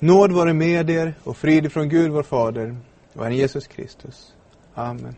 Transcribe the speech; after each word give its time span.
Nåd 0.00 0.32
vare 0.32 0.52
med 0.52 0.90
er 0.90 1.14
och 1.24 1.36
frid 1.36 1.72
från 1.72 1.88
Gud 1.88 2.10
vår 2.10 2.22
Fader 2.22 2.76
och 3.12 3.24
Herren 3.24 3.36
Jesus 3.36 3.66
Kristus. 3.66 4.32
Amen. 4.74 5.16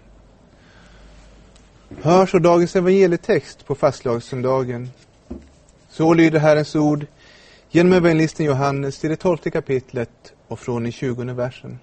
Hör 2.03 2.27
så 2.27 2.39
dagens 2.39 2.77
evangelietext 2.77 3.67
på 3.67 3.75
fastlagssöndagen. 3.75 4.91
Så 5.89 6.15
lyder 6.15 6.39
Herrens 6.39 6.77
ord 6.77 7.07
genom 7.71 7.93
evangelisten 7.93 8.47
Johannes 8.47 8.99
till 8.99 9.11
det 9.11 9.17
tolfte 9.17 9.51
kapitlet 9.51 10.33
och 10.49 10.59
från 10.59 10.83
den 10.83 10.93
tjugonde 10.93 11.33
versen. 11.33 11.79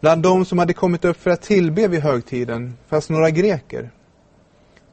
Bland 0.00 0.22
dem 0.22 0.44
som 0.44 0.58
hade 0.58 0.72
kommit 0.72 1.04
upp 1.04 1.16
för 1.16 1.30
att 1.30 1.42
tillbe 1.42 1.88
vid 1.88 2.00
högtiden 2.00 2.76
fanns 2.88 3.10
några 3.10 3.30
greker. 3.30 3.90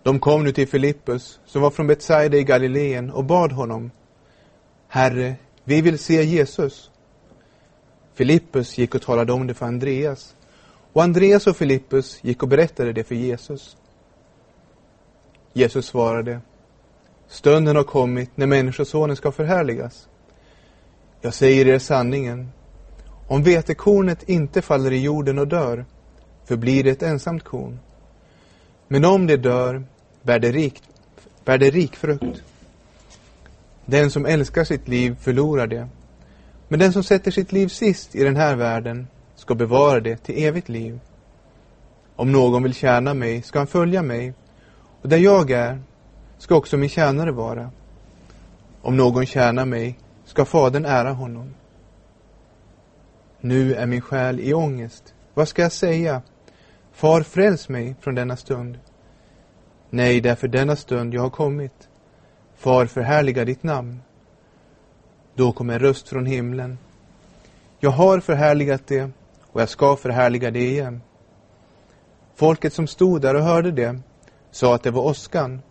De 0.03 0.19
kom 0.19 0.43
nu 0.43 0.51
till 0.51 0.67
Filippus, 0.67 1.39
som 1.45 1.61
var 1.61 1.71
från 1.71 1.87
Betsaida 1.87 2.37
i 2.37 2.43
Galileen, 2.43 3.11
och 3.11 3.23
bad 3.23 3.51
honom 3.51 3.91
Herre, 4.87 5.35
vi 5.67 5.81
vill 5.81 5.99
se 5.99 6.23
Jesus. 6.23 6.91
Filippus 8.13 8.77
gick 8.77 8.95
och 8.95 9.01
talade 9.01 9.33
om 9.33 9.47
det 9.47 9.53
för 9.53 9.65
Andreas. 9.65 10.35
Och 10.93 11.03
Andreas 11.03 11.47
och 11.47 11.57
Filippus 11.57 12.19
gick 12.21 12.43
och 12.43 12.49
berättade 12.49 12.93
det 12.93 13.03
för 13.03 13.15
Jesus. 13.15 13.77
Jesus 15.53 15.85
svarade 15.85 16.41
Stunden 17.27 17.75
har 17.75 17.83
kommit 17.83 18.37
när 18.37 18.47
Människosonen 18.47 19.15
ska 19.15 19.31
förhärligas. 19.31 20.07
Jag 21.21 21.33
säger 21.33 21.67
er 21.67 21.79
sanningen. 21.79 22.49
Om 23.27 23.43
vetekornet 23.43 24.29
inte 24.29 24.61
faller 24.61 24.91
i 24.91 25.01
jorden 25.01 25.39
och 25.39 25.47
dör, 25.47 25.85
förblir 26.45 26.83
det 26.83 26.89
ett 26.89 27.03
ensamt 27.03 27.43
korn. 27.43 27.79
Men 28.87 29.05
om 29.05 29.27
det 29.27 29.37
dör, 29.37 29.83
bär 30.21 30.39
det, 30.39 30.51
rikt, 30.51 30.83
bär 31.45 31.57
det 31.57 31.69
rik 31.69 31.95
frukt. 31.95 32.43
Den 33.89 34.11
som 34.11 34.25
älskar 34.25 34.63
sitt 34.63 34.87
liv 34.87 35.15
förlorar 35.21 35.67
det. 35.67 35.87
Men 36.67 36.79
den 36.79 36.93
som 36.93 37.03
sätter 37.03 37.31
sitt 37.31 37.51
liv 37.51 37.67
sist 37.67 38.15
i 38.15 38.23
den 38.23 38.35
här 38.35 38.55
världen 38.55 39.07
ska 39.35 39.55
bevara 39.55 39.99
det 39.99 40.17
till 40.17 40.43
evigt 40.43 40.69
liv. 40.69 40.99
Om 42.15 42.31
någon 42.31 42.63
vill 42.63 42.73
tjäna 42.73 43.13
mig 43.13 43.41
ska 43.41 43.59
han 43.59 43.67
följa 43.67 44.01
mig, 44.01 44.33
och 45.01 45.09
där 45.09 45.17
jag 45.17 45.51
är 45.51 45.81
ska 46.37 46.55
också 46.55 46.77
min 46.77 46.89
tjänare 46.89 47.31
vara. 47.31 47.71
Om 48.81 48.97
någon 48.97 49.25
tjänar 49.25 49.65
mig 49.65 49.99
ska 50.25 50.45
Fadern 50.45 50.85
ära 50.85 51.11
honom. 51.11 51.53
Nu 53.41 53.73
är 53.73 53.85
min 53.85 54.01
själ 54.01 54.39
i 54.39 54.53
ångest. 54.53 55.13
Vad 55.33 55.47
ska 55.47 55.61
jag 55.61 55.71
säga? 55.71 56.21
Far, 56.91 57.21
fräls 57.21 57.69
mig 57.69 57.95
från 58.01 58.15
denna 58.15 58.37
stund. 58.37 58.79
Nej, 59.89 60.21
därför 60.21 60.47
denna 60.47 60.75
stund 60.75 61.13
jag 61.13 61.21
har 61.21 61.29
kommit. 61.29 61.89
Far, 62.57 62.85
förhärliga 62.85 63.45
ditt 63.45 63.63
namn. 63.63 64.01
Då 65.35 65.51
kom 65.51 65.69
en 65.69 65.79
röst 65.79 66.09
från 66.09 66.25
himlen. 66.25 66.77
Jag 67.79 67.89
har 67.89 68.19
förhärligat 68.19 68.87
det 68.87 69.11
och 69.41 69.61
jag 69.61 69.69
ska 69.69 69.95
förhärliga 69.95 70.51
det 70.51 70.69
igen. 70.69 71.01
Folket 72.35 72.73
som 72.73 72.87
stod 72.87 73.21
där 73.21 73.35
och 73.35 73.43
hörde 73.43 73.71
det 73.71 73.99
sa 74.51 74.75
att 74.75 74.83
det 74.83 74.91
var 74.91 75.03
åskan. 75.03 75.61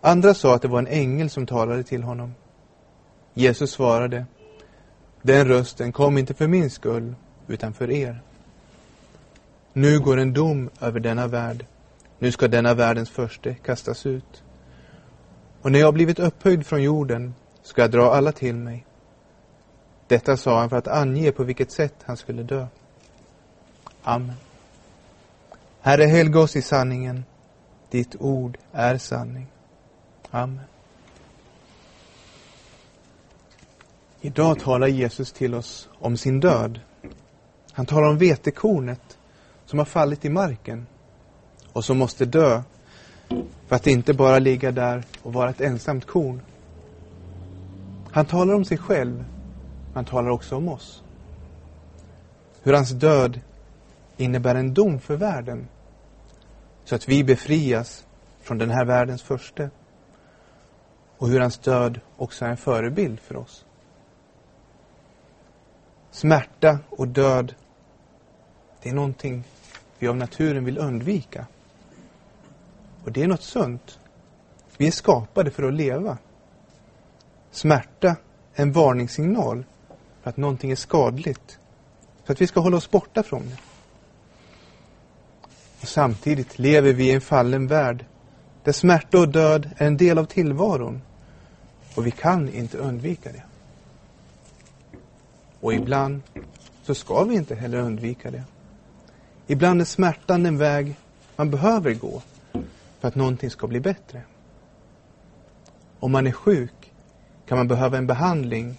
Andra 0.00 0.34
sa 0.34 0.54
att 0.54 0.62
det 0.62 0.68
var 0.68 0.78
en 0.78 0.86
ängel 0.86 1.30
som 1.30 1.46
talade 1.46 1.82
till 1.82 2.02
honom. 2.02 2.34
Jesus 3.34 3.70
svarade, 3.70 4.26
den 5.22 5.48
rösten 5.48 5.92
kom 5.92 6.18
inte 6.18 6.34
för 6.34 6.46
min 6.46 6.70
skull, 6.70 7.14
utan 7.46 7.72
för 7.72 7.90
er. 7.90 8.22
Nu 9.72 10.00
går 10.00 10.16
en 10.16 10.32
dom 10.32 10.70
över 10.80 11.00
denna 11.00 11.26
värld. 11.26 11.66
Nu 12.18 12.32
ska 12.32 12.48
denna 12.48 12.74
världens 12.74 13.10
första 13.10 13.54
kastas 13.54 14.06
ut. 14.06 14.43
Och 15.64 15.72
när 15.72 15.78
jag 15.78 15.94
blivit 15.94 16.18
upphöjd 16.18 16.66
från 16.66 16.82
jorden 16.82 17.34
ska 17.62 17.82
jag 17.82 17.90
dra 17.90 18.14
alla 18.14 18.32
till 18.32 18.54
mig. 18.54 18.86
Detta 20.06 20.36
sa 20.36 20.60
han 20.60 20.70
för 20.70 20.76
att 20.76 20.88
ange 20.88 21.32
på 21.32 21.44
vilket 21.44 21.70
sätt 21.70 21.94
han 22.04 22.16
skulle 22.16 22.42
dö. 22.42 22.66
Amen. 24.02 24.34
Herre, 25.80 26.04
helga 26.04 26.40
oss 26.40 26.56
i 26.56 26.62
sanningen. 26.62 27.24
Ditt 27.90 28.16
ord 28.20 28.58
är 28.72 28.98
sanning. 28.98 29.46
Amen. 30.30 30.60
Idag 34.20 34.60
talar 34.60 34.86
Jesus 34.86 35.32
till 35.32 35.54
oss 35.54 35.88
om 35.98 36.16
sin 36.16 36.40
död. 36.40 36.80
Han 37.72 37.86
talar 37.86 38.08
om 38.08 38.18
vetekornet 38.18 39.18
som 39.66 39.78
har 39.78 39.86
fallit 39.86 40.24
i 40.24 40.28
marken 40.28 40.86
och 41.72 41.84
som 41.84 41.98
måste 41.98 42.24
dö 42.24 42.62
för 43.66 43.76
att 43.76 43.86
inte 43.86 44.14
bara 44.14 44.38
ligga 44.38 44.72
där 44.72 45.04
och 45.22 45.32
vara 45.32 45.50
ett 45.50 45.60
ensamt 45.60 46.06
korn. 46.06 46.40
Han 48.12 48.26
talar 48.26 48.54
om 48.54 48.64
sig 48.64 48.78
själv, 48.78 49.14
men 49.14 49.94
han 49.94 50.04
talar 50.04 50.30
också 50.30 50.56
om 50.56 50.68
oss. 50.68 51.02
Hur 52.62 52.72
hans 52.72 52.90
död 52.90 53.40
innebär 54.16 54.54
en 54.54 54.74
dom 54.74 55.00
för 55.00 55.16
världen 55.16 55.68
så 56.84 56.94
att 56.94 57.08
vi 57.08 57.24
befrias 57.24 58.06
från 58.40 58.58
den 58.58 58.70
här 58.70 58.84
världens 58.84 59.22
första. 59.22 59.70
Och 61.18 61.28
hur 61.28 61.40
hans 61.40 61.58
död 61.58 62.00
också 62.16 62.44
är 62.44 62.48
en 62.48 62.56
förebild 62.56 63.20
för 63.20 63.36
oss. 63.36 63.64
Smärta 66.10 66.78
och 66.90 67.08
död, 67.08 67.54
det 68.82 68.88
är 68.88 68.94
någonting 68.94 69.44
vi 69.98 70.08
av 70.08 70.16
naturen 70.16 70.64
vill 70.64 70.78
undvika. 70.78 71.46
Och 73.04 73.12
det 73.12 73.22
är 73.22 73.28
något 73.28 73.42
sunt. 73.42 73.98
Vi 74.76 74.86
är 74.86 74.90
skapade 74.90 75.50
för 75.50 75.62
att 75.62 75.74
leva. 75.74 76.18
Smärta 77.50 78.16
är 78.54 78.62
en 78.62 78.72
varningssignal 78.72 79.64
för 80.22 80.30
att 80.30 80.36
någonting 80.36 80.70
är 80.70 80.76
skadligt. 80.76 81.58
för 82.24 82.32
att 82.32 82.40
vi 82.40 82.46
ska 82.46 82.60
hålla 82.60 82.76
oss 82.76 82.90
borta 82.90 83.22
från 83.22 83.42
det. 83.48 83.56
Och 85.80 85.88
samtidigt 85.88 86.58
lever 86.58 86.92
vi 86.92 87.08
i 87.08 87.12
en 87.12 87.20
fallen 87.20 87.66
värld 87.66 88.04
där 88.64 88.72
smärta 88.72 89.18
och 89.18 89.28
död 89.28 89.70
är 89.76 89.86
en 89.86 89.96
del 89.96 90.18
av 90.18 90.24
tillvaron. 90.24 91.02
Och 91.96 92.06
vi 92.06 92.10
kan 92.10 92.54
inte 92.54 92.78
undvika 92.78 93.32
det. 93.32 93.42
Och 95.60 95.74
ibland 95.74 96.22
så 96.82 96.94
ska 96.94 97.24
vi 97.24 97.34
inte 97.34 97.54
heller 97.54 97.78
undvika 97.78 98.30
det. 98.30 98.44
Ibland 99.46 99.80
är 99.80 99.84
smärtan 99.84 100.46
en 100.46 100.58
väg 100.58 100.94
man 101.36 101.50
behöver 101.50 101.94
gå 101.94 102.22
för 103.04 103.08
att 103.08 103.14
någonting 103.14 103.50
ska 103.50 103.66
bli 103.66 103.80
bättre. 103.80 104.22
Om 106.00 106.12
man 106.12 106.26
är 106.26 106.32
sjuk 106.32 106.92
kan 107.46 107.58
man 107.58 107.68
behöva 107.68 107.98
en 107.98 108.06
behandling 108.06 108.76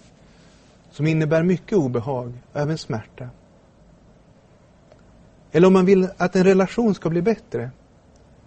som 0.90 1.06
innebär 1.06 1.42
mycket 1.42 1.78
obehag 1.78 2.32
och 2.52 2.60
även 2.60 2.78
smärta. 2.78 3.28
Eller 5.52 5.66
om 5.66 5.72
man 5.72 5.86
vill 5.86 6.08
att 6.16 6.36
en 6.36 6.44
relation 6.44 6.94
ska 6.94 7.10
bli 7.10 7.22
bättre 7.22 7.70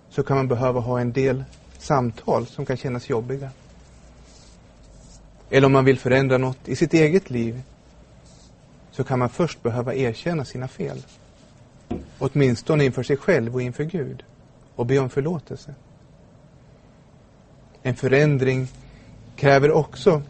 så 0.09 0.23
kan 0.23 0.37
man 0.37 0.47
behöva 0.47 0.79
ha 0.79 0.99
en 0.99 1.11
del 1.11 1.43
samtal 1.77 2.45
som 2.45 2.65
kan 2.65 2.77
kännas 2.77 3.09
jobbiga. 3.09 3.49
Eller 5.49 5.65
om 5.65 5.73
man 5.73 5.85
vill 5.85 5.99
förändra 5.99 6.37
något 6.37 6.67
i 6.67 6.75
sitt 6.75 6.93
eget 6.93 7.29
liv 7.29 7.61
så 8.91 9.03
kan 9.03 9.19
man 9.19 9.29
först 9.29 9.63
behöva 9.63 9.95
erkänna 9.95 10.45
sina 10.45 10.67
fel. 10.67 11.05
Åtminstone 12.19 12.85
inför 12.85 13.03
sig 13.03 13.17
själv 13.17 13.55
och 13.55 13.61
inför 13.61 13.83
Gud 13.83 14.23
och 14.79 14.85
be 14.85 14.99
om 14.99 15.09
förlåtelse. 15.09 15.75
En 17.81 17.95
förändring 17.95 18.67
kräver 19.35 19.71
också 19.71 20.21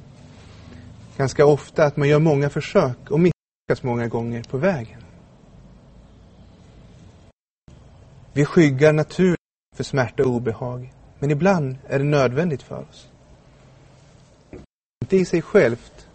ganska 1.18 1.46
ofta 1.46 1.86
att 1.86 1.98
man 1.98 2.10
gör 2.10 2.20
många 2.20 2.50
försök 2.50 3.12
och 3.12 3.20
misslyckas 3.20 3.84
många 3.84 4.08
gånger 4.08 4.44
på 4.44 4.58
vägen. 4.58 5.02
Vi 8.34 8.46
skyggar 8.46 8.94
naturen 8.94 9.36
för 9.76 9.84
smärta 9.84 10.24
och 10.24 10.30
obehag, 10.30 10.94
men 11.20 11.32
ibland 11.32 11.78
är 11.88 12.00
det 12.00 12.06
nödvändigt 12.06 12.64
för 12.64 12.86
oss. 12.90 13.10
Inte 15.02 15.18
i 15.18 15.26
sig 15.26 15.42
självt, 15.42 16.08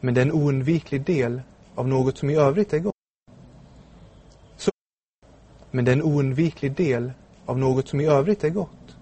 men 0.00 0.14
det 0.14 0.20
är 0.20 0.26
en 0.26 0.32
oundviklig 0.32 1.04
del 1.04 1.42
av 1.74 1.88
något 1.88 2.18
som 2.18 2.30
i 2.30 2.36
övrigt 2.36 2.72
är 2.72 2.78
gott. 2.78 2.94
Så, 4.56 4.70
men 5.70 5.84
det 5.84 5.90
är 5.90 5.96
en 5.96 6.02
oundviklig 6.02 6.76
del 6.76 7.12
av 7.46 7.58
något 7.58 7.88
som 7.88 8.00
i 8.00 8.06
övrigt 8.06 8.44
är 8.44 8.50
gott. 8.50 8.96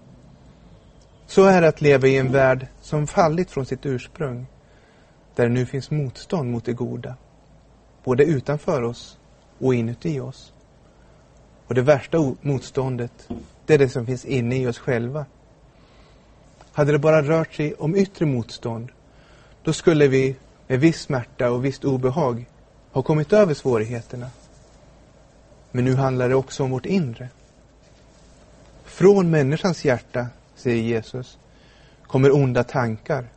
Så 1.27 1.43
är 1.45 1.61
det 1.61 1.67
att 1.67 1.81
leva 1.81 2.07
i 2.07 2.17
en 2.17 2.31
värld 2.31 2.67
som 2.81 3.07
fallit 3.07 3.51
från 3.51 3.65
sitt 3.65 3.85
ursprung, 3.85 4.45
där 5.35 5.43
det 5.43 5.53
nu 5.53 5.65
finns 5.65 5.91
motstånd 5.91 6.51
mot 6.51 6.65
det 6.65 6.73
goda, 6.73 7.15
både 8.03 8.23
utanför 8.23 8.81
oss 8.81 9.17
och 9.59 9.75
inuti 9.75 10.19
oss. 10.19 10.53
Och 11.67 11.75
det 11.75 11.81
värsta 11.81 12.33
motståndet, 12.41 13.29
det 13.65 13.73
är 13.73 13.77
det 13.77 13.89
som 13.89 14.05
finns 14.05 14.25
inne 14.25 14.57
i 14.57 14.67
oss 14.67 14.79
själva. 14.79 15.25
Hade 16.71 16.91
det 16.91 16.99
bara 16.99 17.21
rört 17.21 17.53
sig 17.53 17.73
om 17.73 17.95
yttre 17.95 18.25
motstånd, 18.25 18.91
då 19.63 19.73
skulle 19.73 20.07
vi 20.07 20.35
med 20.67 20.79
viss 20.79 21.01
smärta 21.01 21.51
och 21.51 21.65
visst 21.65 21.85
obehag 21.85 22.45
ha 22.91 23.01
kommit 23.01 23.33
över 23.33 23.53
svårigheterna. 23.53 24.29
Men 25.71 25.85
nu 25.85 25.95
handlar 25.95 26.29
det 26.29 26.35
också 26.35 26.63
om 26.63 26.71
vårt 26.71 26.85
inre. 26.85 27.29
Från 28.95 29.29
människans 29.29 29.85
hjärta, 29.85 30.27
säger 30.55 30.83
Jesus, 30.83 31.37
kommer 32.07 32.35
onda 32.35 32.63
tankar. 32.63 33.27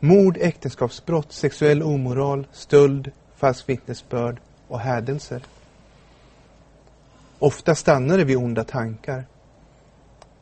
Mord, 0.00 0.36
äktenskapsbrott, 0.40 1.32
sexuell 1.32 1.82
omoral, 1.82 2.46
stöld, 2.52 3.10
falsk 3.36 3.68
vittnesbörd 3.68 4.40
och 4.68 4.80
hädelser. 4.80 5.42
Ofta 7.38 7.74
stannar 7.74 8.18
det 8.18 8.24
vid 8.24 8.36
onda 8.36 8.64
tankar. 8.64 9.24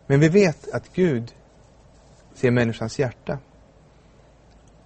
Men 0.06 0.20
vi 0.20 0.28
vet 0.28 0.70
att 0.72 0.94
Gud 0.94 1.34
ser 2.34 2.50
människans 2.50 2.98
hjärta. 2.98 3.38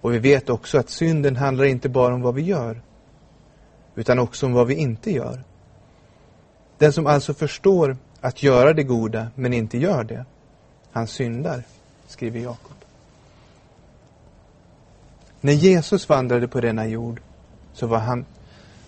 Och 0.01 0.13
vi 0.13 0.19
vet 0.19 0.49
också 0.49 0.77
att 0.77 0.89
synden 0.89 1.35
handlar 1.35 1.65
inte 1.65 1.89
bara 1.89 2.13
om 2.13 2.21
vad 2.21 2.35
vi 2.35 2.41
gör, 2.41 2.81
utan 3.95 4.19
också 4.19 4.45
om 4.45 4.53
vad 4.53 4.67
vi 4.67 4.75
inte 4.75 5.11
gör. 5.11 5.43
Den 6.77 6.93
som 6.93 7.07
alltså 7.07 7.33
förstår 7.33 7.97
att 8.23 8.43
göra 8.43 8.73
det 8.73 8.83
goda, 8.83 9.27
men 9.35 9.53
inte 9.53 9.77
gör 9.77 10.03
det, 10.03 10.25
han 10.91 11.07
syndar, 11.07 11.63
skriver 12.07 12.39
Jakob. 12.39 12.75
När 15.41 15.53
Jesus 15.53 16.09
vandrade 16.09 16.47
på 16.47 16.61
denna 16.61 16.87
jord 16.87 17.21
så 17.73 17.87
var, 17.87 17.97
han, 17.97 18.25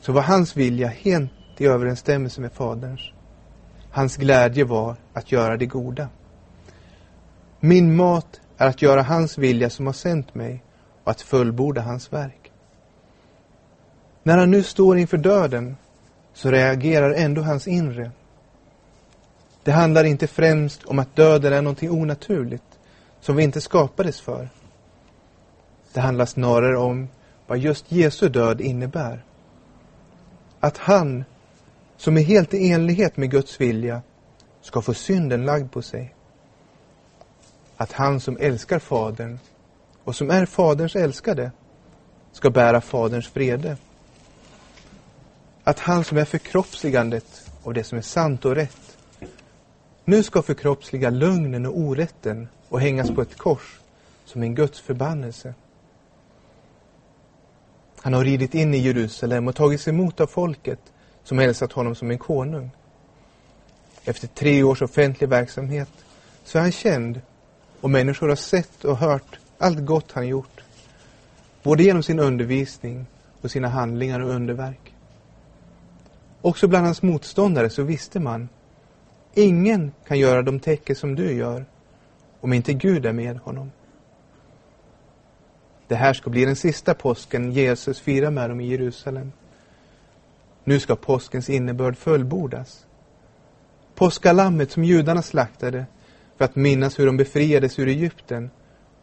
så 0.02 0.12
var 0.12 0.22
hans 0.22 0.58
vilja 0.58 0.88
helt 0.88 1.32
i 1.58 1.66
överensstämmelse 1.66 2.42
med 2.42 2.52
Faderns. 2.52 3.02
Hans 3.92 4.18
glädje 4.18 4.64
var 4.64 4.96
att 5.14 5.32
göra 5.32 5.58
det 5.58 5.66
goda. 5.66 6.10
Min 7.60 7.96
mat 7.96 8.42
är 8.58 8.68
att 8.68 8.82
göra 8.82 9.02
hans 9.02 9.38
vilja 9.38 9.70
som 9.70 9.86
har 9.86 9.94
sänt 9.94 10.36
mig 10.36 10.64
och 11.04 11.12
att 11.12 11.22
fullborda 11.22 11.82
hans 11.82 12.14
verk. 12.14 12.52
När 14.24 14.38
han 14.38 14.52
nu 14.52 14.64
står 14.64 14.98
inför 14.98 15.18
döden 15.18 15.78
så 16.34 16.52
reagerar 16.52 17.12
ändå 17.12 17.42
hans 17.42 17.68
inre. 17.68 18.12
Det 19.66 19.72
handlar 19.72 20.04
inte 20.04 20.28
främst 20.28 20.84
om 20.84 21.00
att 21.00 21.16
döden 21.16 21.54
är 21.54 21.62
någonting 21.62 21.92
onaturligt 21.92 22.80
som 23.22 23.36
vi 23.36 23.44
inte 23.44 23.62
skapades 23.62 24.22
för. 24.22 24.50
Det 25.94 26.00
handlar 26.00 26.26
snarare 26.26 26.78
om 26.78 27.08
vad 27.48 27.58
just 27.58 27.92
Jesu 27.92 28.30
död 28.30 28.62
innebär. 28.62 29.24
Att 30.60 30.78
han, 30.78 31.24
som 31.98 32.18
är 32.18 32.22
helt 32.22 32.54
i 32.54 32.72
enlighet 32.72 33.18
med 33.18 33.32
Guds 33.32 33.62
vilja, 33.62 34.02
ska 34.62 34.82
få 34.82 34.94
synden 34.94 35.46
lagd 35.46 35.72
på 35.72 35.82
sig. 35.82 36.16
Att 37.78 37.92
han 37.92 38.20
som 38.20 38.38
älskar 38.38 38.80
Fadern 38.80 39.40
och 40.04 40.16
som 40.16 40.30
är 40.30 40.46
Faderns 40.46 40.96
älskade 40.96 41.52
ska 42.32 42.50
bära 42.50 42.82
Faderns 42.82 43.36
vrede. 43.36 43.78
Att 45.64 45.80
han 45.80 46.04
som 46.04 46.18
är 46.18 46.26
förkroppsligandet 46.26 47.52
av 47.64 47.74
det 47.74 47.84
som 47.84 47.98
är 47.98 48.02
sant 48.02 48.46
och 48.46 48.56
rätt 48.56 48.95
nu 50.06 50.24
ska 50.24 50.42
förkroppsliga 50.42 51.10
lögnen 51.10 51.66
och 51.66 51.80
orätten 51.80 52.48
och 52.70 52.82
hängas 52.82 53.12
på 53.12 53.22
ett 53.22 53.38
kors 53.38 53.80
som 54.26 54.44
en 54.44 54.56
Guds 54.56 54.80
förbannelse. 54.80 55.54
Han 58.02 58.14
har 58.14 58.24
ridit 58.24 58.56
in 58.56 58.74
i 58.74 58.78
Jerusalem 58.78 59.48
och 59.48 59.56
tagits 59.56 59.88
emot 59.88 60.20
av 60.20 60.28
folket 60.28 60.80
som 61.24 61.40
hälsat 61.40 61.72
honom 61.72 61.96
som 61.96 62.12
en 62.12 62.18
konung. 62.18 62.72
Efter 64.04 64.28
tre 64.28 64.64
års 64.64 64.82
offentlig 64.82 65.30
verksamhet 65.30 65.90
så 66.44 66.58
är 66.58 66.62
han 66.62 66.72
känd 66.72 67.22
och 67.82 67.90
människor 67.90 68.30
har 68.30 68.36
sett 68.36 68.86
och 68.86 68.98
hört 68.98 69.40
allt 69.58 69.80
gott 69.80 70.12
han 70.12 70.28
gjort. 70.28 70.64
Både 71.64 71.84
genom 71.84 72.04
sin 72.04 72.20
undervisning 72.20 73.06
och 73.42 73.52
sina 73.52 73.68
handlingar 73.68 74.20
och 74.20 74.30
underverk. 74.30 74.94
Också 76.42 76.68
bland 76.68 76.86
hans 76.86 77.02
motståndare 77.02 77.70
så 77.70 77.84
visste 77.84 78.20
man 78.20 78.50
ingen 79.36 79.92
kan 80.08 80.20
göra 80.20 80.42
de 80.42 80.60
tecken 80.60 80.96
som 80.96 81.16
du 81.16 81.34
gör 81.34 81.66
om 82.42 82.54
inte 82.54 82.74
Gud 82.74 83.06
är 83.06 83.14
med 83.14 83.38
honom. 83.38 83.72
Det 85.88 85.96
här 85.96 86.14
ska 86.14 86.30
bli 86.30 86.46
den 86.46 86.56
sista 86.56 86.94
påsken 86.94 87.52
Jesus 87.52 88.00
firar 88.00 88.32
med 88.32 88.50
dem 88.50 88.62
i 88.62 88.68
Jerusalem. 88.68 89.32
Nu 90.64 90.80
ska 90.80 90.96
påskens 90.96 91.50
innebörd 91.50 91.98
fullbordas. 91.98 92.86
Påskalammet 93.96 94.72
som 94.72 94.84
judarna 94.84 95.22
slaktade 95.22 95.86
för 96.38 96.46
att 96.46 96.56
minnas 96.56 97.00
hur 97.00 97.06
de 97.06 97.18
befriades 97.18 97.80
ur 97.80 97.88
Egypten 97.88 98.50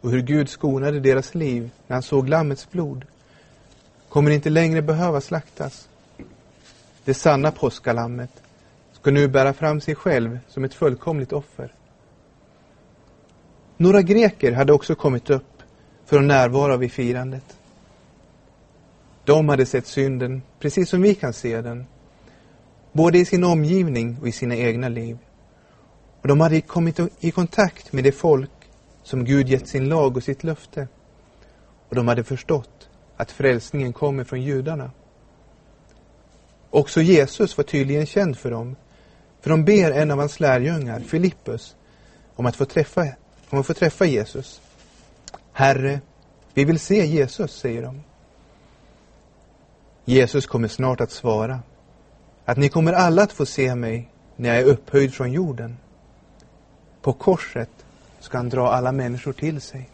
och 0.01 0.11
hur 0.11 0.21
Gud 0.21 0.49
skonade 0.49 0.99
deras 0.99 1.35
liv 1.35 1.71
när 1.87 1.95
han 1.95 2.03
såg 2.03 2.29
lammets 2.29 2.71
blod 2.71 3.05
kommer 4.09 4.31
inte 4.31 4.49
längre 4.49 4.81
behöva 4.81 5.21
slaktas. 5.21 5.89
Det 7.05 7.13
sanna 7.13 7.51
påskalammet 7.51 8.42
ska 9.03 9.11
nu 9.11 9.27
bära 9.27 9.53
fram 9.53 9.81
sig 9.81 9.95
själv 9.95 10.39
som 10.47 10.63
ett 10.63 10.73
fullkomligt 10.73 11.33
offer. 11.33 11.73
Några 13.77 14.01
greker 14.01 14.51
hade 14.51 14.73
också 14.73 14.95
kommit 14.95 15.29
upp 15.29 15.63
för 16.05 16.17
att 16.17 16.23
närvara 16.23 16.77
vid 16.77 16.91
firandet. 16.91 17.57
De 19.23 19.49
hade 19.49 19.65
sett 19.65 19.87
synden 19.87 20.41
precis 20.59 20.89
som 20.89 21.01
vi 21.01 21.15
kan 21.15 21.33
se 21.33 21.61
den, 21.61 21.85
både 22.91 23.17
i 23.17 23.25
sin 23.25 23.43
omgivning 23.43 24.17
och 24.21 24.27
i 24.27 24.31
sina 24.31 24.55
egna 24.55 24.89
liv. 24.89 25.17
Och 26.21 26.27
de 26.27 26.39
hade 26.39 26.61
kommit 26.61 26.99
i 27.19 27.31
kontakt 27.31 27.93
med 27.93 28.03
det 28.03 28.11
folk 28.11 28.51
som 29.03 29.25
Gud 29.25 29.49
gett 29.49 29.67
sin 29.67 29.89
lag 29.89 30.17
och 30.17 30.23
sitt 30.23 30.43
löfte. 30.43 30.87
Och 31.89 31.95
de 31.95 32.07
hade 32.07 32.23
förstått 32.23 32.89
att 33.17 33.31
frälsningen 33.31 33.93
kommer 33.93 34.23
från 34.23 34.41
judarna. 34.41 34.91
Också 36.69 37.01
Jesus 37.01 37.57
var 37.57 37.63
tydligen 37.63 38.05
känd 38.05 38.37
för 38.37 38.51
dem, 38.51 38.75
för 39.43 39.49
de 39.49 39.65
ber 39.65 39.91
en 39.91 40.11
av 40.11 40.19
hans 40.19 40.39
lärjungar, 40.39 40.99
Filippus, 40.99 41.75
om 42.35 42.45
att 42.45 42.55
få 42.55 42.65
träffa, 42.65 43.07
om 43.49 43.59
att 43.59 43.67
få 43.67 43.73
träffa 43.73 44.05
Jesus. 44.05 44.61
Herre, 45.51 46.01
vi 46.53 46.65
vill 46.65 46.79
se 46.79 47.05
Jesus, 47.05 47.51
säger 47.55 47.81
de. 47.81 48.01
Jesus 50.05 50.47
kommer 50.47 50.67
snart 50.67 51.01
att 51.01 51.11
svara 51.11 51.59
att 52.45 52.57
ni 52.57 52.69
kommer 52.69 52.93
alla 52.93 53.23
att 53.23 53.31
få 53.31 53.45
se 53.45 53.75
mig 53.75 54.09
när 54.35 54.49
jag 54.49 54.57
är 54.57 54.63
upphöjd 54.63 55.13
från 55.13 55.31
jorden. 55.31 55.77
På 57.01 57.13
korset 57.13 57.69
ska 58.19 58.37
han 58.37 58.49
dra 58.49 58.67
alla 58.67 58.91
människor 58.91 59.33
till 59.33 59.61
sig. 59.61 59.89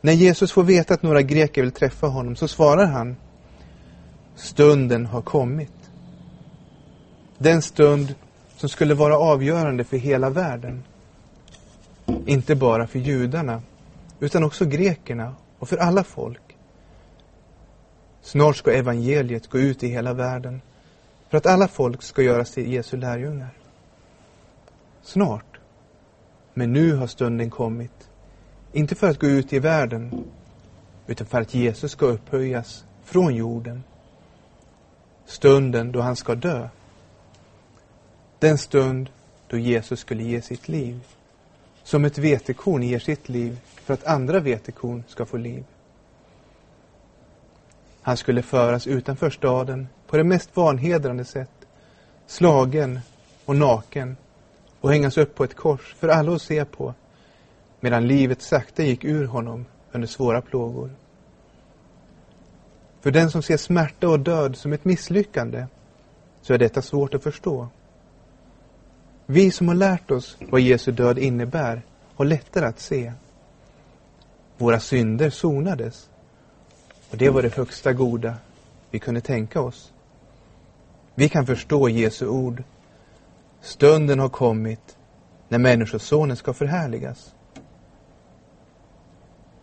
När 0.00 0.12
Jesus 0.12 0.52
får 0.52 0.62
veta 0.62 0.94
att 0.94 1.02
några 1.02 1.22
greker 1.22 1.62
vill 1.62 1.72
träffa 1.72 2.06
honom 2.06 2.36
så 2.36 2.48
svarar 2.48 2.86
han 2.86 3.16
Stunden 4.34 5.06
har 5.06 5.22
kommit. 5.22 5.79
Den 7.42 7.62
stund 7.62 8.14
som 8.56 8.68
skulle 8.68 8.94
vara 8.94 9.18
avgörande 9.18 9.84
för 9.84 9.96
hela 9.96 10.30
världen. 10.30 10.84
Inte 12.26 12.54
bara 12.54 12.86
för 12.86 12.98
judarna, 12.98 13.62
utan 14.18 14.44
också 14.44 14.64
grekerna 14.64 15.34
och 15.58 15.68
för 15.68 15.76
alla 15.76 16.04
folk. 16.04 16.56
Snart 18.22 18.56
ska 18.56 18.72
evangeliet 18.72 19.50
gå 19.50 19.58
ut 19.58 19.82
i 19.82 19.88
hela 19.88 20.12
världen 20.12 20.60
för 21.28 21.38
att 21.38 21.46
alla 21.46 21.68
folk 21.68 22.02
ska 22.02 22.22
göras 22.22 22.50
till 22.50 22.72
Jesu 22.72 22.96
lärjungar. 22.96 23.58
Snart. 25.02 25.58
Men 26.54 26.72
nu 26.72 26.94
har 26.94 27.06
stunden 27.06 27.50
kommit. 27.50 28.10
Inte 28.72 28.94
för 28.94 29.10
att 29.10 29.20
gå 29.20 29.26
ut 29.26 29.52
i 29.52 29.58
världen, 29.58 30.24
utan 31.06 31.26
för 31.26 31.40
att 31.40 31.54
Jesus 31.54 31.92
ska 31.92 32.06
upphöjas 32.06 32.84
från 33.04 33.34
jorden. 33.34 33.82
Stunden 35.26 35.92
då 35.92 36.00
han 36.00 36.16
ska 36.16 36.34
dö. 36.34 36.68
Den 38.40 38.58
stund 38.58 39.10
då 39.48 39.56
Jesus 39.56 40.00
skulle 40.00 40.22
ge 40.22 40.42
sitt 40.42 40.68
liv 40.68 41.00
som 41.82 42.04
ett 42.04 42.18
vetekorn 42.18 42.82
ger 42.82 42.98
sitt 42.98 43.28
liv 43.28 43.60
för 43.74 43.94
att 43.94 44.04
andra 44.04 44.40
vetekorn 44.40 45.04
ska 45.08 45.26
få 45.26 45.36
liv. 45.36 45.64
Han 48.02 48.16
skulle 48.16 48.42
föras 48.42 48.86
utanför 48.86 49.30
staden 49.30 49.88
på 50.06 50.16
det 50.16 50.24
mest 50.24 50.56
vanhedrande 50.56 51.24
sätt, 51.24 51.66
slagen 52.26 53.00
och 53.44 53.56
naken 53.56 54.16
och 54.80 54.90
hängas 54.90 55.18
upp 55.18 55.34
på 55.34 55.44
ett 55.44 55.56
kors 55.56 55.94
för 55.94 56.08
alla 56.08 56.34
att 56.34 56.42
se 56.42 56.64
på, 56.64 56.94
medan 57.80 58.06
livet 58.06 58.42
sakta 58.42 58.82
gick 58.82 59.04
ur 59.04 59.26
honom 59.26 59.64
under 59.92 60.08
svåra 60.08 60.42
plågor. 60.42 60.90
För 63.00 63.10
den 63.10 63.30
som 63.30 63.42
ser 63.42 63.56
smärta 63.56 64.08
och 64.08 64.20
död 64.20 64.56
som 64.56 64.72
ett 64.72 64.84
misslyckande 64.84 65.66
så 66.42 66.54
är 66.54 66.58
detta 66.58 66.82
svårt 66.82 67.14
att 67.14 67.22
förstå. 67.22 67.68
Vi 69.32 69.50
som 69.50 69.68
har 69.68 69.74
lärt 69.74 70.10
oss 70.10 70.36
vad 70.50 70.60
Jesu 70.60 70.92
död 70.92 71.18
innebär 71.18 71.82
har 72.16 72.24
lättare 72.24 72.66
att 72.66 72.80
se. 72.80 73.12
Våra 74.58 74.80
synder 74.80 75.30
sonades. 75.30 76.08
Och 77.10 77.16
det 77.16 77.30
var 77.30 77.42
det 77.42 77.54
högsta 77.54 77.92
goda 77.92 78.34
vi 78.90 78.98
kunde 78.98 79.20
tänka 79.20 79.60
oss. 79.60 79.92
Vi 81.14 81.28
kan 81.28 81.46
förstå 81.46 81.88
Jesu 81.88 82.26
ord. 82.26 82.62
Stunden 83.60 84.18
har 84.18 84.28
kommit 84.28 84.96
när 85.48 85.58
Människosonen 85.58 86.36
ska 86.36 86.52
förhärligas. 86.52 87.34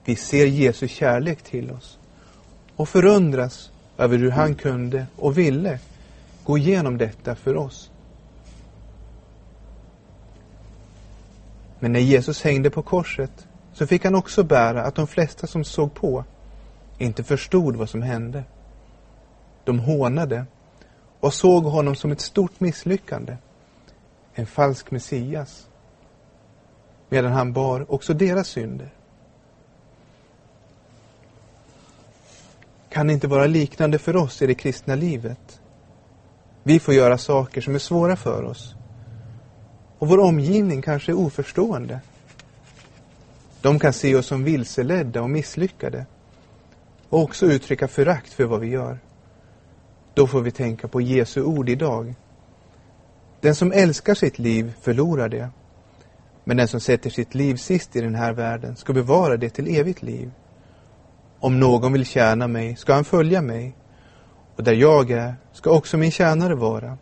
Vi 0.06 0.16
ser 0.16 0.46
Jesu 0.46 0.88
kärlek 0.88 1.42
till 1.42 1.72
oss 1.72 2.00
och 2.76 2.90
förundras 2.90 3.72
över 3.98 4.18
hur 4.18 4.32
han 4.32 4.56
kunde 4.56 5.06
och 5.16 5.38
ville 5.38 5.80
gå 6.44 6.58
igenom 6.58 6.98
detta 6.98 7.36
för 7.36 7.56
oss. 7.56 7.92
Men 11.80 11.94
när 11.94 12.00
Jesus 12.00 12.44
hängde 12.44 12.70
på 12.70 12.82
korset 12.82 13.48
så 13.74 13.88
fick 13.88 14.06
han 14.06 14.16
också 14.16 14.44
bära 14.44 14.84
att 14.84 14.96
de 14.96 15.08
flesta 15.08 15.48
som 15.48 15.64
såg 15.64 15.94
på 15.94 16.24
inte 16.98 17.24
förstod 17.24 17.76
vad 17.76 17.90
som 17.90 18.02
hände. 18.02 18.44
De 19.64 19.80
hånade 19.80 20.46
och 21.20 21.34
såg 21.34 21.64
honom 21.64 21.96
som 21.96 22.12
ett 22.12 22.22
stort 22.22 22.60
misslyckande, 22.60 23.38
en 24.34 24.46
falsk 24.46 24.92
Messias, 24.92 25.68
medan 27.10 27.32
han 27.32 27.54
bar 27.54 27.92
också 27.92 28.14
deras 28.14 28.48
synder. 28.48 28.90
Kan 32.90 33.08
det 33.08 33.14
inte 33.14 33.28
vara 33.28 33.46
liknande 33.46 34.00
för 34.00 34.16
oss 34.16 34.42
i 34.42 34.48
det 34.48 34.56
kristna 34.56 34.96
livet? 34.96 35.62
Vi 36.64 36.80
får 36.80 36.94
göra 36.94 37.18
saker 37.18 37.62
som 37.62 37.76
är 37.76 37.80
svåra 37.80 38.16
för 38.16 38.44
oss. 38.44 38.76
Och 40.00 40.08
vår 40.08 40.20
omgivning 40.20 40.82
kanske 40.82 41.12
är 41.12 41.18
oförstående. 41.18 42.00
De 43.62 43.80
kan 43.80 43.94
se 43.94 44.16
oss 44.16 44.26
som 44.26 44.44
vilseledda 44.44 45.22
och 45.22 45.30
misslyckade 45.30 46.06
och 47.10 47.22
också 47.22 47.46
uttrycka 47.46 47.88
förakt 47.88 48.34
för 48.34 48.44
vad 48.44 48.60
vi 48.60 48.68
gör. 48.68 49.00
Då 50.14 50.28
får 50.28 50.42
vi 50.42 50.52
tänka 50.52 50.88
på 50.88 51.02
Jesu 51.02 51.44
ord 51.44 51.70
idag. 51.70 52.16
Den 53.42 53.56
som 53.56 53.72
älskar 53.72 54.16
sitt 54.16 54.40
liv 54.40 54.74
förlorar 54.82 55.30
det. 55.30 55.50
Men 56.44 56.58
den 56.58 56.68
som 56.68 56.80
sätter 56.80 57.10
sitt 57.10 57.36
liv 57.36 57.56
sist 57.56 57.96
i 57.96 58.02
den 58.02 58.16
här 58.16 58.34
världen 58.34 58.76
ska 58.76 58.94
bevara 58.94 59.38
det 59.38 59.50
till 59.50 59.78
evigt 59.78 60.02
liv. 60.02 60.32
Om 61.40 61.60
någon 61.60 61.94
vill 61.94 62.06
tjäna 62.06 62.48
mig 62.48 62.76
ska 62.76 62.94
han 62.94 63.06
följa 63.06 63.42
mig 63.42 63.76
och 64.56 64.64
där 64.64 64.74
jag 64.74 65.12
är 65.12 65.36
ska 65.54 65.72
också 65.72 65.98
min 65.98 66.12
tjänare 66.12 66.56
vara. 66.56 66.98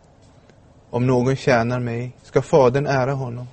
Om 0.96 1.06
någon 1.06 1.36
tjänar 1.36 1.80
mig 1.80 2.12
ska 2.22 2.42
Fadern 2.42 2.86
ära 2.86 3.12
honom. 3.12 3.46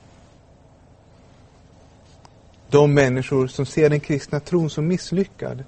De 2.69 2.93
människor 2.93 3.47
som 3.47 3.65
ser 3.65 3.89
den 3.89 3.99
kristna 3.99 4.39
tron 4.39 4.69
som 4.69 4.87
misslyckad 4.87 5.63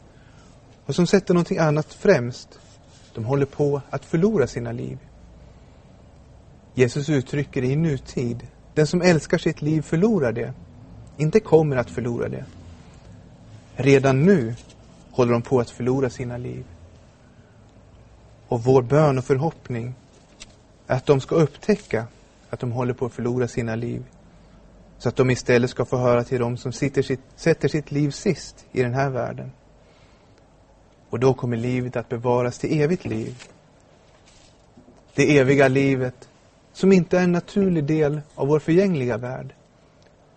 och 0.86 0.96
som 0.96 1.08
sätter 1.08 1.34
någonting 1.34 1.58
annat 1.58 1.94
främst, 1.94 2.60
de 3.14 3.26
håller 3.26 3.46
på 3.46 3.82
att 3.90 4.06
förlora 4.06 4.48
sina 4.48 4.72
liv. 4.72 4.98
Jesus 6.74 7.10
uttrycker 7.10 7.62
det 7.62 7.68
i 7.68 7.76
nutid. 7.76 8.48
Den 8.74 8.88
som 8.88 9.02
älskar 9.02 9.38
sitt 9.38 9.62
liv 9.62 9.82
förlorar 9.82 10.32
det, 10.32 10.54
inte 11.18 11.40
kommer 11.40 11.76
att 11.76 11.90
förlora 11.90 12.30
det. 12.30 12.46
Redan 13.76 14.24
nu 14.24 14.56
håller 15.12 15.32
de 15.34 15.42
på 15.42 15.60
att 15.60 15.70
förlora 15.70 16.10
sina 16.10 16.38
liv. 16.38 16.66
Och 18.48 18.64
vår 18.64 18.82
bön 18.82 19.18
och 19.18 19.26
förhoppning 19.26 19.96
att 20.88 21.06
de 21.06 21.22
ska 21.22 21.36
upptäcka 21.36 22.08
att 22.50 22.60
de 22.60 22.72
håller 22.72 22.94
på 22.94 23.06
att 23.06 23.14
förlora 23.14 23.48
sina 23.48 23.76
liv. 23.76 24.04
Så 24.98 25.10
att 25.10 25.16
de 25.16 25.30
istället 25.30 25.70
ska 25.70 25.86
få 25.86 25.98
höra 25.98 26.24
till 26.24 26.40
dem 26.40 26.58
som 26.58 26.72
sitt, 26.72 27.20
sätter 27.36 27.68
sitt 27.68 27.92
liv 27.92 28.10
sist 28.10 28.66
i 28.72 28.82
den 28.82 28.94
här 28.94 29.10
världen. 29.10 29.52
Och 31.10 31.20
då 31.20 31.34
kommer 31.34 31.58
livet 31.58 31.96
att 31.96 32.10
bevaras 32.10 32.60
till 32.60 32.82
evigt 32.82 33.06
liv. 33.06 33.44
Det 35.16 35.38
eviga 35.38 35.68
livet 35.68 36.30
som 36.74 36.92
inte 36.92 37.20
är 37.20 37.24
en 37.24 37.32
naturlig 37.32 37.84
del 37.84 38.22
av 38.36 38.48
vår 38.48 38.60
förgängliga 38.60 39.18
värld, 39.18 39.54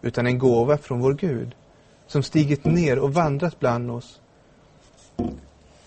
utan 0.03 0.27
en 0.27 0.39
gåva 0.39 0.79
från 0.79 1.01
vår 1.01 1.15
Gud 1.15 1.55
som 2.07 2.23
stigit 2.23 2.65
ner 2.65 2.99
och 2.99 3.15
vandrat 3.15 3.61
bland 3.61 3.91
oss 3.91 4.21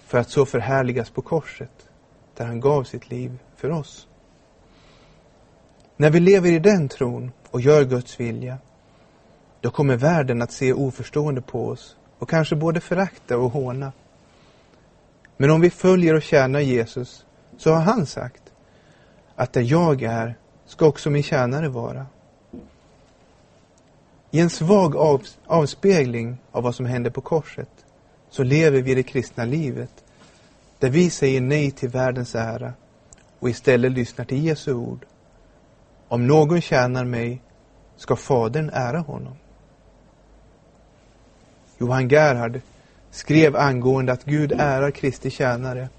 för 0.05 0.17
att 0.17 0.29
så 0.29 0.45
förhärligas 0.45 1.09
på 1.09 1.21
korset, 1.21 1.87
där 2.35 2.45
han 2.45 2.59
gav 2.59 2.83
sitt 2.83 3.09
liv 3.09 3.39
för 3.55 3.69
oss. 3.69 4.07
När 6.01 6.09
vi 6.09 6.19
lever 6.19 6.51
i 6.51 6.59
den 6.59 6.89
tron 6.89 7.31
och 7.51 7.61
gör 7.61 7.85
Guds 7.85 8.19
vilja, 8.19 8.57
då 9.59 9.71
kommer 9.71 9.97
världen 9.97 10.41
att 10.41 10.51
se 10.51 10.73
oförstående 10.73 11.41
på 11.41 11.67
oss 11.67 11.95
och 12.19 12.29
kanske 12.29 12.55
både 12.55 12.79
förakta 12.79 13.37
och 13.37 13.51
håna. 13.51 13.91
Men 15.37 15.49
om 15.49 15.61
vi 15.61 15.69
följer 15.69 16.13
och 16.13 16.21
tjänar 16.21 16.59
Jesus, 16.59 17.25
så 17.57 17.73
har 17.73 17.81
han 17.81 18.05
sagt 18.05 18.41
att 19.35 19.53
där 19.53 19.61
jag 19.61 20.03
är 20.03 20.37
ska 20.65 20.85
också 20.85 21.09
min 21.09 21.23
tjänare 21.23 21.69
vara. 21.69 22.05
I 24.31 24.39
en 24.39 24.49
svag 24.49 24.95
av, 24.95 25.21
avspegling 25.45 26.37
av 26.51 26.63
vad 26.63 26.75
som 26.75 26.85
hände 26.85 27.11
på 27.11 27.21
korset 27.21 27.85
så 28.29 28.43
lever 28.43 28.81
vi 28.81 28.95
det 28.95 29.03
kristna 29.03 29.45
livet 29.45 30.03
där 30.79 30.89
vi 30.89 31.09
säger 31.09 31.41
nej 31.41 31.71
till 31.71 31.89
världens 31.89 32.35
ära 32.35 32.73
och 33.39 33.49
istället 33.49 33.91
lyssnar 33.91 34.25
till 34.25 34.45
Jesu 34.45 34.73
ord. 34.73 35.05
Om 36.11 36.27
någon 36.27 36.61
tjänar 36.61 37.05
mig 37.05 37.41
ska 37.97 38.15
Fadern 38.15 38.69
ära 38.73 38.99
honom. 38.99 39.33
Johan 41.77 42.07
Gerhard 42.07 42.61
skrev 43.11 43.55
angående 43.55 44.11
att 44.11 44.25
Gud 44.25 44.51
ärar 44.51 44.91
Kristi 44.91 45.29
tjänare. 45.29 45.89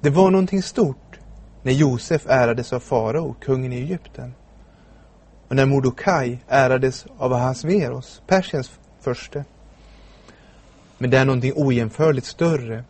Det 0.00 0.10
var 0.10 0.30
någonting 0.30 0.62
stort 0.62 1.20
när 1.62 1.72
Josef 1.72 2.26
ärades 2.26 2.72
av 2.72 2.80
farao, 2.80 3.34
kungen 3.40 3.72
i 3.72 3.76
Egypten. 3.76 4.34
Och 5.48 5.56
när 5.56 5.66
Mordokaj 5.66 6.38
ärades 6.48 7.06
av 7.18 7.32
Ahasveros, 7.32 8.22
Persiens 8.26 8.70
förste. 9.00 9.44
Men 10.98 11.10
det 11.10 11.18
är 11.18 11.24
någonting 11.24 11.52
ojämförligt 11.56 12.26
större. 12.26 12.84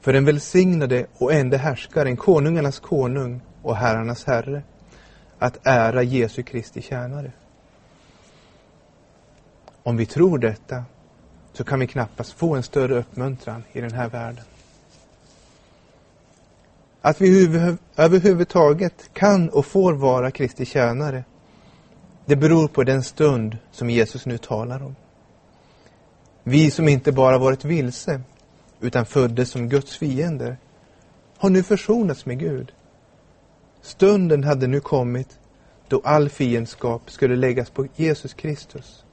För 0.00 0.12
den 0.12 0.24
välsignade 0.24 1.06
och 1.18 1.32
enda 1.32 1.56
härskaren, 1.56 2.16
konungarnas 2.16 2.78
konung 2.78 3.40
och 3.62 3.76
herrarnas 3.76 4.24
herre, 4.24 4.62
att 5.40 5.58
ära 5.62 6.02
Jesu 6.02 6.42
Kristi 6.42 6.82
tjänare. 6.82 7.32
Om 9.82 9.96
vi 9.96 10.06
tror 10.06 10.38
detta 10.38 10.84
så 11.52 11.64
kan 11.64 11.80
vi 11.80 11.86
knappast 11.86 12.32
få 12.32 12.54
en 12.54 12.62
större 12.62 12.98
uppmuntran 12.98 13.64
i 13.72 13.80
den 13.80 13.92
här 13.92 14.08
världen. 14.08 14.44
Att 17.00 17.20
vi 17.20 17.48
överhuvudtaget 17.96 19.10
kan 19.12 19.48
och 19.48 19.66
får 19.66 19.92
vara 19.92 20.30
Kristi 20.30 20.64
tjänare, 20.64 21.24
det 22.26 22.36
beror 22.36 22.68
på 22.68 22.84
den 22.84 23.02
stund 23.02 23.56
som 23.70 23.90
Jesus 23.90 24.26
nu 24.26 24.38
talar 24.38 24.82
om. 24.82 24.96
Vi 26.42 26.70
som 26.70 26.88
inte 26.88 27.12
bara 27.12 27.38
varit 27.38 27.64
vilse, 27.64 28.20
utan 28.80 29.06
föddes 29.06 29.50
som 29.50 29.68
Guds 29.68 29.96
fiender, 29.96 30.56
har 31.36 31.50
nu 31.50 31.62
försonats 31.62 32.26
med 32.26 32.38
Gud. 32.38 32.72
Stunden 33.82 34.44
hade 34.44 34.66
nu 34.66 34.80
kommit 34.80 35.38
då 35.88 36.00
all 36.04 36.28
fiendskap 36.28 37.10
skulle 37.10 37.36
läggas 37.36 37.70
på 37.70 37.86
Jesus 37.96 38.34
Kristus. 38.34 39.04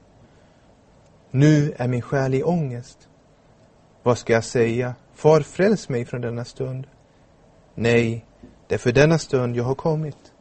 Nu 1.30 1.74
är 1.76 1.88
min 1.88 2.02
själ 2.02 2.34
i 2.34 2.42
ångest. 2.42 3.08
Vad 4.02 4.18
ska 4.18 4.32
jag 4.32 4.44
säga? 4.44 4.94
Far, 5.14 5.40
fräls 5.40 5.88
mig 5.88 6.04
från 6.04 6.20
denna 6.20 6.44
stund. 6.44 6.86
Nej, 7.74 8.24
det 8.66 8.74
är 8.74 8.78
för 8.78 8.92
denna 8.92 9.18
stund 9.18 9.56
jag 9.56 9.64
har 9.64 9.74
kommit. 9.74 10.32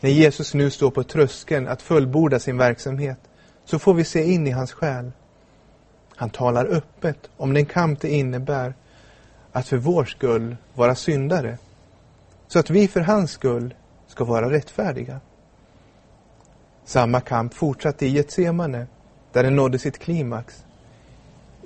När 0.00 0.10
Jesus 0.10 0.54
nu 0.54 0.70
står 0.70 0.90
på 0.90 1.02
tröskeln 1.02 1.68
att 1.68 1.82
fullborda 1.82 2.38
sin 2.38 2.58
verksamhet 2.58 3.18
så 3.64 3.78
får 3.78 3.94
vi 3.94 4.04
se 4.04 4.24
in 4.24 4.46
i 4.46 4.50
hans 4.50 4.72
själ. 4.72 5.12
Han 6.16 6.30
talar 6.30 6.66
öppet 6.66 7.30
om 7.36 7.54
den 7.54 7.66
kamp 7.66 8.00
det 8.00 8.10
innebär 8.10 8.74
att 9.52 9.68
för 9.68 9.76
vår 9.76 10.04
skull 10.04 10.56
vara 10.74 10.94
syndare, 10.94 11.58
så 12.48 12.58
att 12.58 12.70
vi 12.70 12.88
för 12.88 13.00
hans 13.00 13.30
skull 13.30 13.74
ska 14.06 14.24
vara 14.24 14.50
rättfärdiga. 14.50 15.20
Samma 16.84 17.20
kamp 17.20 17.54
fortsatte 17.54 18.06
i 18.06 18.08
Getsemane, 18.08 18.86
där 19.32 19.42
den 19.42 19.56
nådde 19.56 19.78
sitt 19.78 19.98
klimax, 19.98 20.64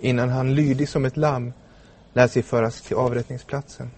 innan 0.01 0.29
han 0.29 0.55
lydig 0.55 0.89
som 0.89 1.05
ett 1.05 1.17
lamm 1.17 1.53
lät 2.13 2.33
sig 2.33 2.43
föras 2.43 2.81
till 2.81 2.97
avrättningsplatsen. 2.97 3.91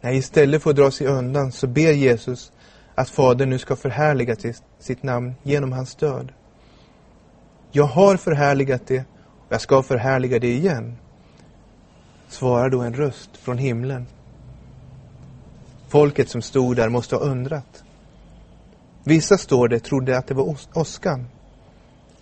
När 0.00 0.12
istället 0.12 0.62
för 0.62 0.70
att 0.70 0.76
dra 0.76 0.90
sig 0.90 1.06
undan 1.06 1.52
så 1.52 1.66
ber 1.66 1.92
Jesus 1.92 2.52
att 2.94 3.10
Fadern 3.10 3.50
nu 3.50 3.58
ska 3.58 3.76
förhärliga 3.76 4.36
sitt 4.78 5.02
namn 5.02 5.34
genom 5.42 5.72
hans 5.72 5.94
död. 5.94 6.32
Jag 7.72 7.84
har 7.84 8.16
förhärligat 8.16 8.86
det 8.86 9.04
och 9.46 9.52
jag 9.52 9.60
ska 9.60 9.82
förhärliga 9.82 10.38
det 10.38 10.52
igen, 10.52 10.96
svarar 12.28 12.70
då 12.70 12.80
en 12.80 12.94
röst 12.94 13.36
från 13.36 13.58
himlen. 13.58 14.06
Folket 15.88 16.28
som 16.28 16.42
stod 16.42 16.76
där 16.76 16.88
måste 16.88 17.16
ha 17.16 17.22
undrat. 17.22 17.84
Vissa, 19.04 19.38
står 19.38 19.68
det, 19.68 19.80
trodde 19.80 20.18
att 20.18 20.26
det 20.26 20.34
var 20.34 20.56
åskan 20.74 21.28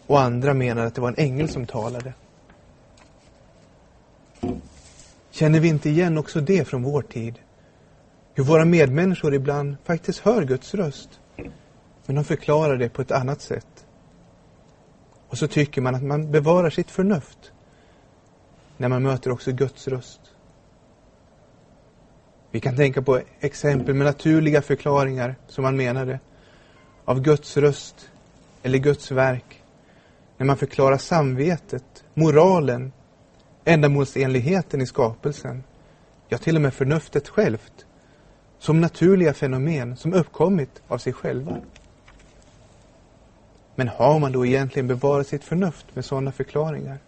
och 0.07 0.21
andra 0.21 0.55
menade 0.55 0.87
att 0.87 0.95
det 0.95 1.01
var 1.01 1.09
en 1.09 1.19
ängel 1.19 1.49
som 1.49 1.67
talade. 1.67 2.13
Känner 5.31 5.61
vi 5.61 5.69
inte 5.69 5.91
igen 5.91 6.19
också 6.19 6.41
det 6.41 6.69
från 6.69 6.83
vår 6.83 7.03
tid? 7.03 7.39
Hur 8.35 8.45
våra 8.45 8.65
medmänniskor 8.65 9.35
ibland 9.35 9.77
faktiskt 9.85 10.19
hör 10.19 10.45
Guds 10.45 10.75
röst, 10.75 11.21
men 12.07 12.17
de 12.17 12.25
förklarar 12.25 12.77
det 12.77 12.89
på 12.89 13.03
ett 13.03 13.11
annat 13.11 13.41
sätt. 13.41 13.87
Och 15.29 15.39
så 15.39 15.49
tycker 15.49 15.81
man 15.81 15.95
att 15.95 16.03
man 16.03 16.31
bevarar 16.31 16.71
sitt 16.71 16.91
förnuft 16.91 17.53
när 18.77 18.89
man 18.89 19.03
möter 19.03 19.31
också 19.31 19.53
Guds 19.53 19.89
röst. 19.89 20.21
Vi 22.57 22.61
kan 22.61 22.77
tänka 22.77 23.03
på 23.03 23.21
exempel 23.41 23.95
med 23.95 24.07
naturliga 24.07 24.63
förklaringar, 24.63 25.35
som 25.49 25.63
man 25.63 25.77
menade, 25.77 26.21
av 27.05 27.21
Guds 27.21 27.57
röst 27.57 28.11
eller 28.63 28.79
Guds 28.79 29.11
verk, 29.11 29.63
när 30.37 30.47
man 30.47 30.57
förklarar 30.57 30.99
samvetet, 30.99 32.05
moralen, 32.15 32.93
ändamålsenligheten 33.65 34.81
i 34.81 34.87
skapelsen, 34.87 35.65
ja 36.29 36.39
till 36.39 36.57
och 36.57 36.63
med 36.63 36.75
förnuftet 36.75 37.29
självt, 37.29 37.87
som 38.59 38.81
naturliga 38.81 39.35
fenomen 39.35 39.97
som 39.97 40.15
uppkommit 40.15 40.83
av 40.89 40.99
sig 40.99 41.13
själva. 41.13 41.57
Men 43.75 43.89
har 43.89 44.19
man 44.19 44.33
då 44.33 44.47
egentligen 44.47 44.89
bevarat 44.89 45.27
sitt 45.27 45.45
förnuft 45.45 45.87
med 45.95 46.05
sådana 46.05 46.33
förklaringar? 46.33 46.99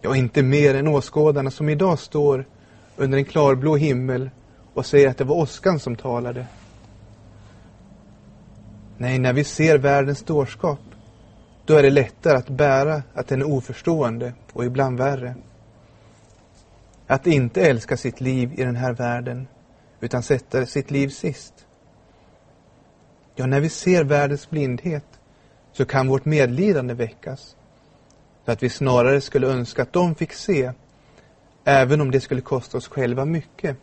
Ja, 0.00 0.16
inte 0.16 0.42
mer 0.42 0.74
än 0.74 0.88
åskådarna 0.88 1.50
som 1.50 1.68
idag 1.68 1.98
står 1.98 2.44
under 2.96 3.18
en 3.18 3.24
klarblå 3.24 3.76
himmel 3.76 4.30
och 4.74 4.86
säger 4.86 5.08
att 5.08 5.18
det 5.18 5.24
var 5.24 5.36
åskan 5.36 5.78
som 5.78 5.96
talade. 5.96 6.46
Nej, 8.98 9.18
när 9.18 9.32
vi 9.32 9.44
ser 9.44 9.78
världens 9.78 10.22
dårskap, 10.22 10.78
då 11.64 11.76
är 11.76 11.82
det 11.82 11.90
lättare 11.90 12.36
att 12.36 12.48
bära 12.48 13.02
att 13.14 13.28
den 13.28 13.40
är 13.40 13.50
oförstående 13.50 14.32
och 14.52 14.64
ibland 14.64 14.98
värre. 14.98 15.34
Att 17.06 17.26
inte 17.26 17.62
älska 17.62 17.96
sitt 17.96 18.20
liv 18.20 18.52
i 18.52 18.64
den 18.64 18.76
här 18.76 18.92
världen, 18.92 19.48
utan 20.00 20.22
sätta 20.22 20.66
sitt 20.66 20.90
liv 20.90 21.08
sist. 21.08 21.66
Ja, 23.34 23.46
när 23.46 23.60
vi 23.60 23.68
ser 23.68 24.04
världens 24.04 24.50
blindhet 24.50 25.04
så 25.72 25.84
kan 25.84 26.08
vårt 26.08 26.24
medlidande 26.24 26.94
väckas. 26.94 27.56
För 28.44 28.52
att 28.52 28.62
vi 28.62 28.68
snarare 28.68 29.20
skulle 29.20 29.46
önska 29.46 29.82
att 29.82 29.92
de 29.92 30.14
fick 30.14 30.32
se, 30.32 30.72
även 31.70 32.00
om 32.00 32.10
det 32.10 32.20
skulle 32.20 32.40
kosta 32.40 32.78
oss 32.78 32.88
själva 32.88 33.24
mycket, 33.24 33.76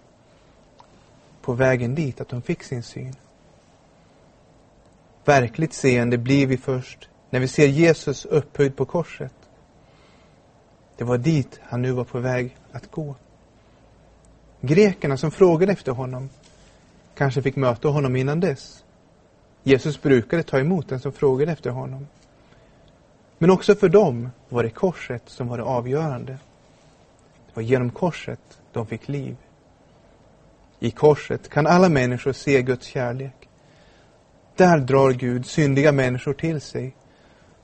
på 1.42 1.54
vägen 1.54 1.96
dit, 1.96 2.22
att 2.22 2.30
de 2.30 2.42
fick 2.42 2.64
sin 2.64 2.84
syn. 2.84 3.16
Verkligt 5.26 5.74
seende 5.74 6.18
blir 6.18 6.48
vi 6.48 6.58
först 6.58 7.10
när 7.30 7.40
vi 7.40 7.48
ser 7.48 7.68
Jesus 7.68 8.26
upphöjd 8.26 8.76
på 8.76 8.86
korset. 8.86 9.34
Det 10.98 11.04
var 11.04 11.18
dit 11.18 11.60
han 11.64 11.82
nu 11.82 11.92
var 11.92 12.04
på 12.04 12.20
väg 12.20 12.58
att 12.72 12.92
gå. 12.92 13.16
Grekerna 14.62 15.18
som 15.18 15.32
frågade 15.32 15.72
efter 15.72 15.92
honom 15.92 16.30
kanske 17.16 17.42
fick 17.42 17.56
möta 17.56 17.88
honom 17.88 18.16
innan 18.16 18.40
dess. 18.40 18.84
Jesus 19.64 20.02
brukade 20.02 20.44
ta 20.44 20.60
emot 20.60 20.90
den 20.90 21.00
som 21.00 21.12
frågade 21.12 21.52
efter 21.52 21.70
honom. 21.70 22.08
Men 23.38 23.52
också 23.52 23.76
för 23.76 23.90
dem 23.90 24.30
var 24.50 24.64
det 24.64 24.70
korset 24.70 25.24
som 25.26 25.48
var 25.48 25.58
det 25.58 25.64
avgörande. 25.64 26.38
Var 27.58 27.62
genom 27.62 27.90
korset 27.90 28.60
de 28.72 28.86
fick 28.86 29.08
liv. 29.08 29.36
I 30.80 30.92
korset 30.92 31.50
kan 31.50 31.68
alla 31.68 31.90
människor 31.90 32.34
se 32.34 32.62
Guds 32.62 32.86
kärlek. 32.86 33.50
Där 34.56 34.78
drar 34.78 35.12
Gud 35.12 35.46
syndiga 35.46 35.92
människor 35.92 36.34
till 36.34 36.62
sig 36.62 36.96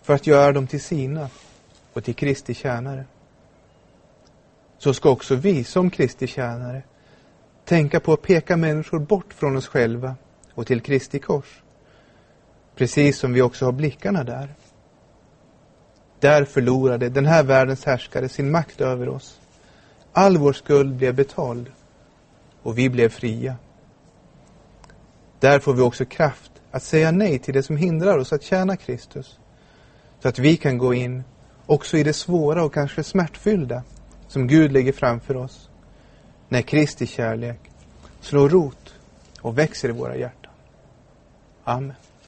för 0.02 0.14
att 0.14 0.28
göra 0.28 0.52
dem 0.52 0.68
till 0.68 0.82
sina 0.82 1.30
och 1.94 2.04
till 2.04 2.16
Kristi 2.16 2.54
tjänare. 2.54 3.06
Så 4.78 4.94
ska 4.94 5.10
också 5.10 5.36
vi 5.36 5.64
som 5.64 5.90
Kristi 5.90 6.28
tjänare 6.28 6.84
tänka 7.66 8.00
på 8.00 8.14
att 8.14 8.22
peka 8.22 8.58
människor 8.58 9.00
bort 9.00 9.34
från 9.34 9.58
oss 9.58 9.68
själva 9.68 10.16
och 10.54 10.68
till 10.68 10.82
Kristi 10.82 11.20
kors. 11.20 11.64
Precis 12.76 13.18
som 13.18 13.34
vi 13.34 13.42
också 13.42 13.66
har 13.66 13.72
blickarna 13.72 14.24
där. 14.24 14.56
Där 16.20 16.46
förlorade 16.46 17.10
den 17.10 17.26
här 17.26 17.44
världens 17.44 17.86
härskare 17.86 18.30
sin 18.30 18.52
makt 18.52 18.82
över 18.82 19.10
oss. 19.10 19.40
All 20.14 20.38
vår 20.38 20.54
skuld 20.54 20.96
blev 20.96 21.16
betald 21.16 21.72
och 22.64 22.78
vi 22.78 22.90
blev 22.90 23.10
fria. 23.10 23.56
Där 25.40 25.60
får 25.60 25.74
vi 25.74 25.82
också 25.82 26.06
kraft 26.06 26.52
att 26.72 26.84
säga 26.84 27.12
nej 27.12 27.40
till 27.40 27.54
det 27.54 27.64
som 27.64 27.78
hindrar 27.78 28.18
oss 28.18 28.34
att 28.34 28.44
tjäna 28.44 28.78
Kristus. 28.78 29.40
Så 30.20 30.28
att 30.28 30.40
vi 30.40 30.58
kan 30.58 30.78
gå 30.78 30.94
in 30.94 31.24
också 31.66 31.98
i 31.98 32.04
det 32.04 32.14
svåra 32.14 32.64
och 32.64 32.74
kanske 32.74 33.04
smärtfyllda 33.04 33.84
som 34.28 34.48
Gud 34.48 34.72
lägger 34.72 34.94
framför 34.94 35.38
oss. 35.38 35.70
När 36.50 36.62
Kristi 36.62 37.08
kärlek 37.08 37.60
slår 38.22 38.50
rot 38.50 38.96
och 39.42 39.58
växer 39.58 39.90
i 39.90 39.92
våra 39.92 40.18
hjärtan. 40.18 40.52
Amen. 41.64 41.96